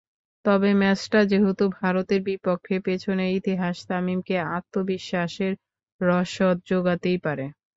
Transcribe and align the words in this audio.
তবে 0.45 0.69
ম্যাচটা 0.81 1.19
যেহেতু 1.31 1.65
ভারতের 1.79 2.21
বিপক্ষে, 2.29 2.75
পেছনের 2.85 3.29
ইতিহাস 3.39 3.75
তামিমকে 3.87 4.35
আত্মবিশ্বাসের 4.57 5.53
রসদ 6.01 6.57
জোগাতেই 6.69 7.17
পারে। 7.25 7.45